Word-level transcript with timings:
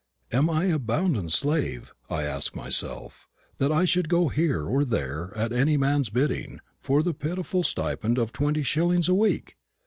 "Am 0.31 0.49
I 0.49 0.63
a 0.65 0.79
bounden 0.79 1.29
slave?" 1.29 1.93
I 2.09 2.23
asked 2.23 2.55
myself, 2.55 3.29
"that 3.59 3.71
I 3.71 3.85
should 3.85 4.09
go 4.09 4.29
here 4.29 4.63
or 4.63 4.83
there 4.83 5.31
at 5.35 5.53
any 5.53 5.77
man's 5.77 6.09
bidding, 6.09 6.59
for 6.79 7.03
the 7.03 7.13
pitiful 7.13 7.61
stipend 7.61 8.17
of 8.17 8.31
twenty 8.33 8.63
shillings 8.63 9.07
a 9.07 9.13
week?" 9.13 9.57